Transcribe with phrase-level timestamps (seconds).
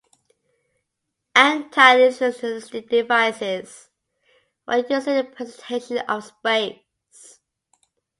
[1.35, 3.89] Anti-illusionistic devices
[4.67, 7.39] were used in the representation of space.